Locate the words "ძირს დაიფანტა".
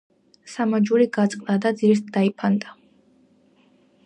1.83-2.75